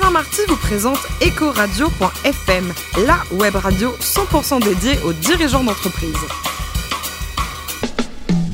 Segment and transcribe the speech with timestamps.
[0.00, 2.72] Alain Marty vous présente Ecoradio.fm,
[3.04, 6.14] la web radio 100% dédiée aux dirigeants d'entreprise.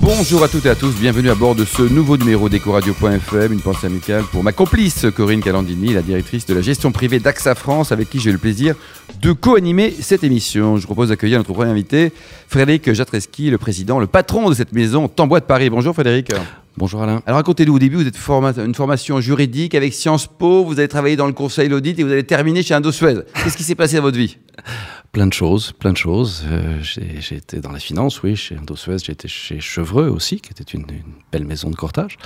[0.01, 3.53] Bonjour à toutes et à tous, bienvenue à bord de ce nouveau numéro d'Ecoradio.fm.
[3.53, 7.55] Une pensée amicale pour ma complice Corinne Calandini, la directrice de la gestion privée d'AXA
[7.55, 8.75] France, avec qui j'ai le plaisir
[9.21, 10.79] de co-animer cette émission.
[10.79, 12.11] Je propose d'accueillir notre premier invité,
[12.49, 15.69] Frédéric Jatreski, le président, le patron de cette maison Tambois de Paris.
[15.69, 16.33] Bonjour Frédéric.
[16.77, 17.23] Bonjour Alain.
[17.27, 18.19] Alors racontez-nous, au début, vous êtes
[18.59, 22.11] une formation juridique avec Sciences Po, vous avez travaillé dans le conseil d'audit et vous
[22.11, 23.21] avez terminé chez Indosuez.
[23.33, 24.39] Qu'est-ce qui s'est passé dans votre vie?
[25.13, 26.43] Plein de choses, plein de choses.
[26.51, 30.51] Euh, j'ai été dans la finance, oui, chez Indosuez, j'ai été chez Chevreux aussi, qui
[30.51, 32.19] était une, une belle maison de courtage.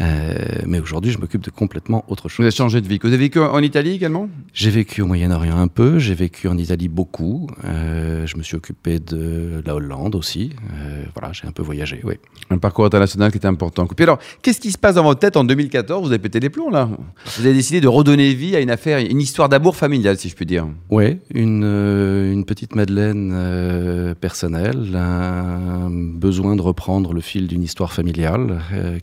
[0.00, 0.34] Euh,
[0.66, 2.38] mais aujourd'hui, je m'occupe de complètement autre chose.
[2.38, 2.98] Vous avez changé de vie.
[3.00, 4.28] Vous avez vécu en Italie également?
[4.52, 7.48] J'ai vécu au Moyen-Orient un peu, j'ai vécu en Italie beaucoup.
[7.64, 10.50] Euh, je me suis occupé de la Hollande aussi.
[10.72, 12.14] Euh, voilà, j'ai un peu voyagé, oui.
[12.50, 13.86] Un parcours international qui était important.
[13.86, 16.50] Puis alors, qu'est-ce qui se passe dans votre tête en 2014 Vous avez pété les
[16.50, 16.88] plombs là.
[17.36, 20.34] Vous avez décidé de redonner vie à une affaire, une histoire d'amour familial, si je
[20.34, 20.66] puis dire.
[20.90, 28.60] Oui, une, une petite Madeleine personnelle, un besoin de reprendre le fil d'une histoire familiale
[28.72, 28.98] euh,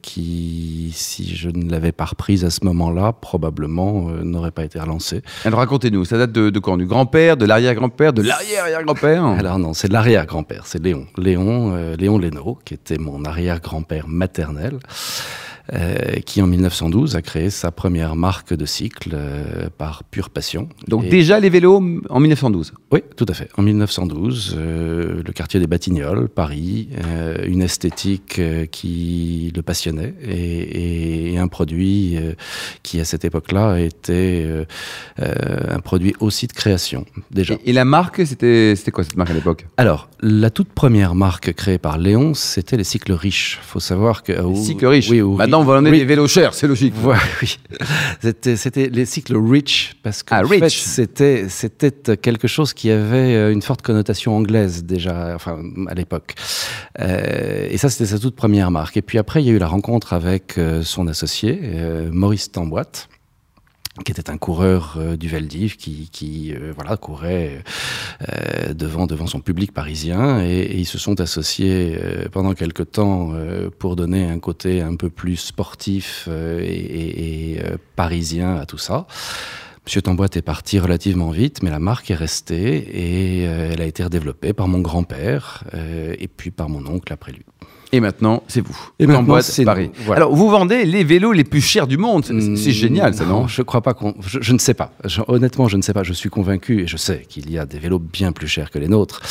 [0.74, 4.80] qui si je ne l'avais pas reprise à ce moment-là, probablement euh, n'aurait pas été
[4.80, 5.22] relancée.
[5.46, 6.78] Alors racontez-nous, ça date de, quand?
[6.78, 9.26] Du grand-père, de l'arrière-grand-père, de l'arrière-arrière-grand-père?
[9.40, 11.06] Alors non, c'est de l'arrière-grand-père, c'est Léon.
[11.18, 14.80] Léon, euh, Léon Lénaud, qui était mon arrière-grand-père maternel.
[15.72, 20.68] Euh, qui en 1912 a créé sa première marque de cycle euh, par pure passion.
[20.90, 23.48] Donc déjà les vélos en 1912 Oui, tout à fait.
[23.56, 26.90] En 1912, euh, le quartier des Batignolles, Paris,
[27.48, 28.42] une esthétique
[28.72, 32.18] qui le passionnait et, et un produit
[32.84, 34.46] qui à cette époque-là était
[35.18, 37.56] un produit aussi de création déjà.
[37.66, 39.66] Et, la marque, c'était quoi cette marque à l'époque?
[39.78, 43.60] Alors, la toute première marque créée par Léon, c'était les cycles riches.
[43.64, 44.34] Faut savoir que...
[44.34, 45.22] Les cycles riches oui,
[45.58, 46.94] oui, on va emmener des vélos chers, c'est logique.
[47.42, 47.58] oui.
[48.22, 53.82] C'était les cycles rich, parce que ah, c'était quelque chose qui avait euh, une forte
[53.82, 56.36] connotation anglaise déjà, enfin à l'époque.
[57.00, 58.98] Euh, et ça, c'était sa toute première marque.
[58.98, 61.60] Et puis après, il y a eu la rencontre avec euh, son associé,
[62.12, 63.10] Maurice Tamboite
[64.04, 67.64] qui était un coureur euh, du Veldiv qui, qui euh, voilà courait
[68.28, 72.00] euh, devant devant son public parisien et, ils se sont associés
[72.32, 73.34] pendant quelque temps
[73.80, 77.62] pour donner un côté un peu plus sportif et, et
[77.96, 79.06] parisien à tout ça.
[79.86, 84.04] Monsieur Tamboite est parti relativement vite, mais la marque est restée et elle a été
[84.04, 87.44] redéveloppée par mon grand-père et puis par mon oncle après lui.
[87.94, 88.76] Et maintenant, c'est vous.
[88.98, 89.92] Et maintenant, c'est Paris.
[90.10, 92.26] Alors, vous vendez les vélos les plus chers du monde.
[92.26, 94.16] C'est génial, ça, non, Je crois pas qu'on.
[94.20, 94.92] Je, ne sais pas.
[95.28, 96.02] honnêtement, je ne sais pas.
[96.02, 98.80] Je suis convaincu et je sais qu'il y a des vélos bien plus chers que
[98.80, 99.22] les nôtres.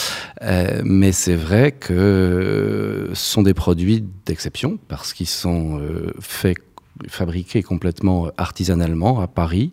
[0.43, 6.59] Euh, mais c'est vrai que ce sont des produits d'exception parce qu'ils sont euh, faits
[7.09, 9.71] fabriqués complètement artisanalement à Paris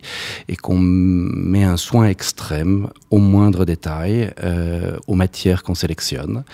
[0.48, 6.44] et qu'on met un soin extrême au moindre détail, euh, aux matières qu'on sélectionne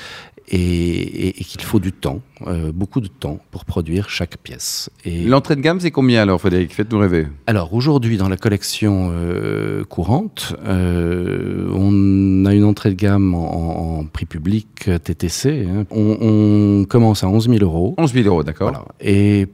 [0.49, 4.91] et, et, qu'il faut du temps, euh, beaucoup de temps pour produire chaque pièce.
[5.05, 6.73] L'entrée de gamme, c'est combien alors, Frédéric?
[6.73, 7.27] Faites-nous rêver.
[7.47, 13.99] Alors aujourd'hui, dans la collection euh, courante, euh, on a une entrée de gamme en,
[13.99, 15.67] en prix public TTC.
[15.69, 15.85] Hein.
[15.91, 17.95] On, on, commence à 11 000 euros.
[17.99, 18.71] 11 000 euros, d'accord.
[18.71, 18.85] Voilà.
[19.01, 19.49] Et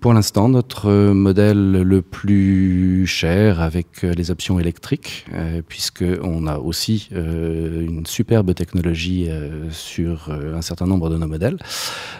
[0.00, 6.58] pour l'instant, notre modèle le plus cher avec euh, les options électriques, euh, puisqu'on a
[6.58, 9.28] aussi euh, une superbe technologie
[9.70, 11.56] sur un certain nombre de nos modèles,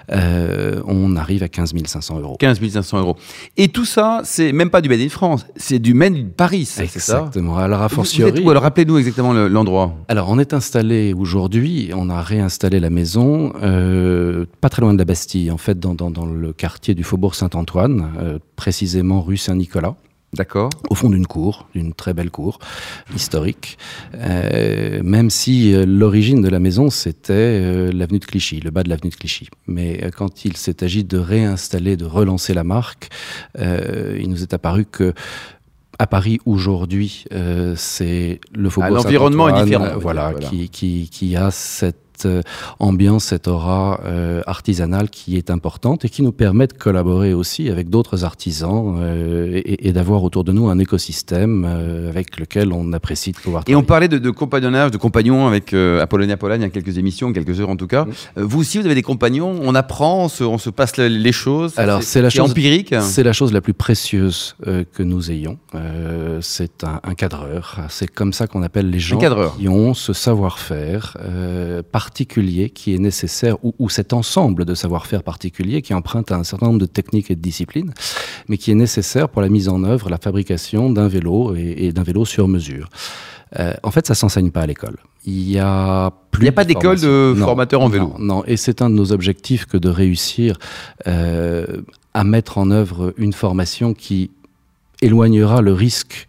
[0.08, 2.36] on arrive à 15 500 euros.
[2.38, 3.16] 15 500 euros.
[3.56, 6.64] Et tout ça, c'est même pas du Made in France, c'est du Made in Paris,
[6.66, 7.18] c'est ça?
[7.18, 7.58] Exactement.
[7.58, 8.46] Alors, à fortiori...
[8.46, 9.94] Alors, rappelez-nous exactement l'endroit.
[10.08, 13.52] Alors, on est installé aujourd'hui, on a réinstallé la maison,
[14.60, 17.34] pas très loin de la Bastille, en fait, dans, dans, dans le quartier du Faubourg
[17.40, 19.96] Saint-Antoine, euh, précisément rue Saint-Nicolas.
[20.34, 20.70] D'accord.
[20.90, 22.58] Au fond d'une cour, d'une très belle cour
[23.16, 23.78] historique,
[24.14, 28.90] euh, même si euh, l'origine de la maison c'était l'avenue de Clichy, le bas de
[28.90, 29.48] l'avenue de Clichy.
[29.66, 33.08] Mais quand il s'est agi de réinstaller, de relancer la marque,
[33.58, 35.14] il nous est apparu que
[35.98, 37.24] à Paris aujourd'hui,
[37.76, 39.98] c'est le faubourg ah, L'environnement est différent.
[39.98, 40.48] Voilà, voilà.
[40.48, 42.42] Qui, qui, qui a cette euh,
[42.78, 47.68] ambiance, cette aura euh, artisanale qui est importante et qui nous permet de collaborer aussi
[47.68, 51.64] avec d'autres artisans euh, et, d'avoir autour de nous un écosystème
[52.08, 53.78] avec lequel on apprécie de pouvoir travailler.
[53.78, 57.32] Et on parlait de, compagnonnage, de compagnons avec Apollonia Pologne il y a quelques émissions,
[57.32, 58.06] quelques heures en tout cas.
[58.36, 61.78] vous aussi, vous avez des compagnons, on apprend, on se, passe les choses.
[61.78, 62.94] Alors c'est la chose empirique.
[63.00, 65.58] C'est la chose la plus précieuse que nous ayons.
[66.40, 67.80] c'est un, cadreur.
[67.88, 69.18] C'est comme ça qu'on appelle les gens
[69.58, 71.16] qui ont ce savoir-faire.
[71.20, 76.42] Euh, particulier qui est nécessaire, ou, cet ensemble de savoir-faire particulier qui emprunte à un
[76.42, 77.92] certain nombre de techniques et de disciplines,
[78.48, 82.02] mais qui est nécessaire pour la mise en œuvre, la fabrication d'un vélo et, d'un
[82.02, 82.88] vélo sur mesure.
[83.60, 84.96] Euh, en fait, ça s'enseigne pas à l'école.
[85.24, 86.42] Il y a plus.
[86.42, 88.14] Il n'y a pas d'école de formateurs en vélo.
[88.18, 90.58] Non, et c'est un de nos objectifs que de réussir
[91.06, 91.82] euh,
[92.12, 94.32] à mettre en œuvre une formation qui
[95.00, 96.28] éloignera le risque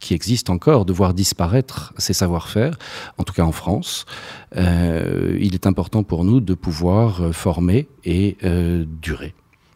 [0.00, 2.78] qui existe encore de voir disparaître ces savoir-faire,
[3.18, 4.06] en tout cas en France.
[4.56, 9.34] Euh, il est important pour nous de pouvoir euh, former et euh, durer.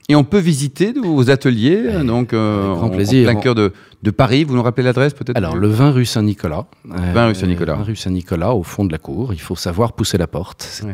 [0.08, 3.28] Et on peut visiter vos ateliers, donc euh, grand plaisir.
[3.28, 3.72] en plein cœur de,
[4.02, 4.44] de Paris.
[4.44, 5.36] Vous nous rappelez l'adresse peut-être?
[5.36, 6.66] Alors, le 20 rue Saint-Nicolas.
[6.84, 7.74] 20 rue Saint-Nicolas.
[7.76, 9.32] 20 rue Saint-Nicolas, au fond de la cour.
[9.32, 10.62] Il faut savoir pousser la porte.
[10.62, 10.86] Ça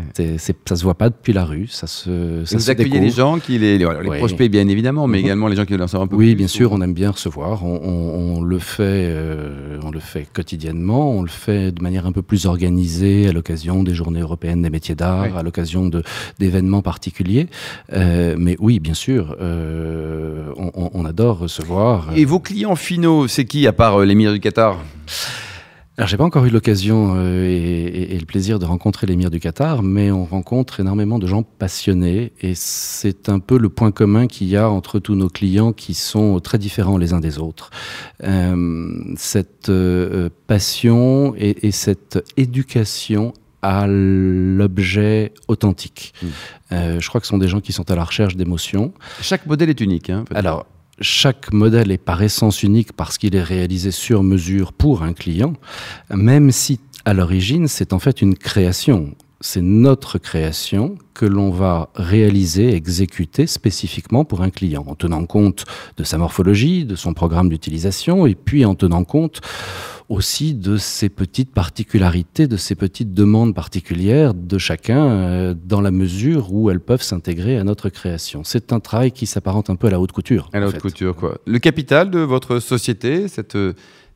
[0.67, 1.67] ça se voit pas depuis la rue.
[1.69, 3.87] Ça se, ça vous accueillez les gens, qui les, les,
[4.19, 5.25] prospects bien évidemment, mais mhm.
[5.25, 6.31] également les gens qui veulent en savoir un peu oui, plus.
[6.33, 7.65] Oui, bien sûr, on aime bien recevoir.
[7.65, 11.11] On, on, le fait, euh, on le fait quotidiennement.
[11.13, 14.71] On le fait de manière un peu plus organisée à l'occasion des Journées européennes des
[14.71, 15.91] métiers d'art, à l'occasion
[16.39, 17.49] d'événements particuliers.
[17.93, 22.09] Euh, mais oui, bien sûr, euh, on, on, adore recevoir.
[22.17, 22.99] Et vos clients finissent
[23.29, 24.79] c'est qui à part euh, l'émir du Qatar?
[25.97, 29.83] Alors, j'ai pas encore eu l'occasion euh, et, le plaisir de rencontrer l'émir du Qatar,
[29.83, 34.47] mais on rencontre énormément de gens passionnés et c'est un peu le point commun qu'il
[34.47, 37.71] y a entre tous nos clients qui sont très différents les uns des autres.
[38.23, 39.73] Euh, cette
[40.47, 46.15] passion et, cette éducation à l'objet authentique.
[46.23, 46.27] Mmh.
[47.01, 48.93] je crois que ce sont des gens qui sont à la recherche d'émotions.
[49.21, 50.11] Chaque modèle est unique.
[50.11, 50.67] Hein, Alors,
[51.01, 55.55] chaque modèle est par essence unique parce qu'il est réalisé sur mesure pour un client,
[56.11, 59.15] même si à l'origine c'est en fait une création.
[59.41, 65.65] C'est notre création que l'on va réaliser, exécuter spécifiquement pour un client, en tenant compte
[65.97, 69.41] de sa morphologie, de son programme d'utilisation, et puis en tenant compte
[70.09, 75.91] aussi de ces petites particularités, de ces petites demandes particulières de chacun, euh, dans la
[75.93, 78.43] mesure où elles peuvent s'intégrer à notre création.
[78.43, 80.49] C'est un travail qui s'apparente un peu à la haute couture.
[80.53, 81.39] À la haute couture, quoi.
[81.47, 83.57] Le capital de votre société, cette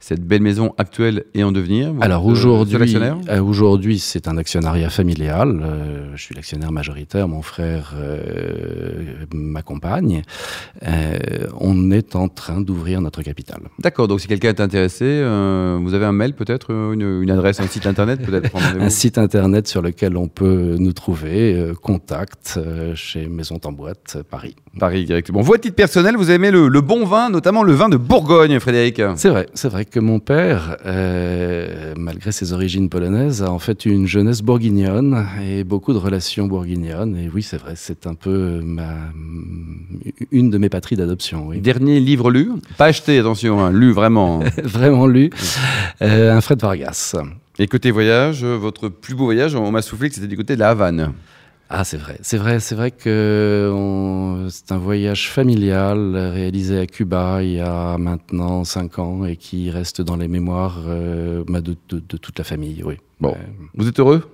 [0.03, 5.61] cette belle maison actuelle et en devenir Alors aujourd'hui, euh, aujourd'hui c'est un actionnariat familial.
[5.63, 10.23] Euh, je suis l'actionnaire majoritaire, mon frère euh, m'accompagne.
[11.61, 13.61] on est en train d'ouvrir notre capital.
[13.79, 15.23] D'accord, donc si quelqu'un est intéressé,
[15.81, 18.51] vous avez un mail peut-être, une, adresse, un site internet peut-être
[18.81, 22.59] Un site internet sur lequel on peut nous trouver, contact
[22.97, 24.57] chez Maison Tamboite, Paris.
[24.81, 25.43] Paris directement.
[25.43, 28.59] Vous, à titre personnel, vous aimez le, le bon vin, notamment le vin de Bourgogne,
[28.59, 29.01] Frédéric?
[29.15, 33.85] C'est vrai, c'est vrai que mon père, euh, malgré ses origines polonaises, a en fait
[33.85, 37.15] une jeunesse bourguignonne et beaucoup de relations bourguignonnes.
[37.17, 38.95] Et oui, c'est vrai, c'est un peu ma,
[40.31, 41.51] une de mes patries d'adoption.
[41.55, 42.53] Dernier livre lu?
[42.79, 44.41] Pas acheté, attention, hein, lu vraiment.
[44.65, 45.29] vraiment lu.
[46.01, 47.15] Euh, un Fred Vargas.
[47.59, 50.61] Et côté voyage, votre plus beau voyage, on m'a soufflé que c'était du côté de
[50.61, 51.13] la Havane.
[51.75, 53.71] Ah, c'est vrai, c'est vrai, c'est vrai que
[54.53, 59.71] c'est un voyage familial réalisé à Cuba il y a maintenant cinq ans et qui
[59.71, 62.83] reste dans les mémoires euh, bah, de, toute la famille.
[62.85, 62.97] Oui.
[63.19, 63.43] Bon, euh,
[63.75, 64.31] vous êtes heureux?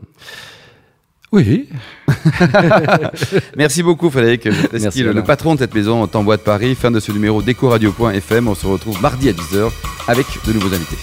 [1.31, 1.69] Oui.
[3.57, 4.49] Merci beaucoup, Frédéric.
[4.73, 6.75] Merci, le, le, patron de cette maison en bois de Paris.
[6.75, 8.49] Fin de ce numéro d'EcoRadio.fm.
[8.49, 9.71] On se retrouve mardi à 10h
[10.09, 10.97] avec de nouveaux invités.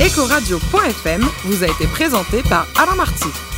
[0.00, 3.57] Ecoradio.fm vous a été présenté par Alain Marty.